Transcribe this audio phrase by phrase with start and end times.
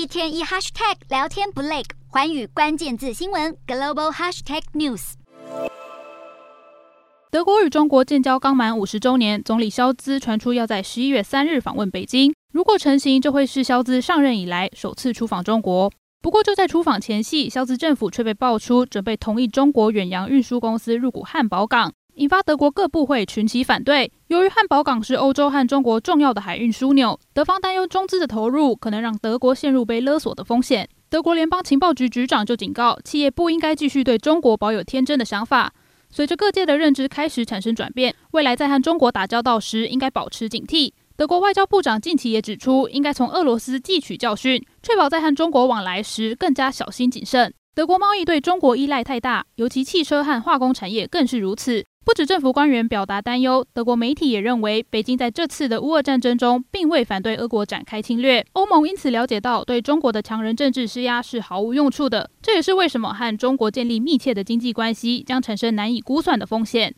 [0.00, 5.12] 一天一 hashtag 聊天不累，环宇关键字新闻 global hashtag news。
[7.30, 12.34] 德国与中国建交刚满五十周年，总理肖兹传出要在十一月三日访问北京。
[12.50, 15.92] 如果成行，这会是肖兹上任以来首次出访中国。
[16.22, 21.92] 不过就在出访前夕，肖兹政府却被爆出准备同意中国远洋运输公司入股汉堡港。
[22.20, 24.12] 引发德国各部会群起反对。
[24.26, 30.86] 由于汉堡港是欧洲和中国重要的海运枢纽，德方担忧中资的投入可能让德国陷入被勒索的风险。
[31.08, 35.72] 德国联邦情报局局长就警告，企业不应该继续对中国保有天真的想法。
[36.10, 40.92] 随着各界的认知开始产生转变，未来在和中国打交道时应该保持警惕。
[41.16, 47.54] 德国外交部长近期也指出，应该从俄罗斯汲取教训，确保在和中国往来时更加小心谨慎。
[47.74, 51.86] 德国贸易对中国依赖太大，尤其汽车和化工产业更是如此。
[52.10, 58.44] 不止政府官员表达担忧，德国媒体也认为，北京在这次的乌俄战争中并未反对俄国展开侵略。
[58.54, 62.28] 欧盟因此了解到，对中国的强人政治施压是毫无用处的。
[62.42, 66.96] 这也是为什么和中国建立密切的经济关系将产生难以估算的风险。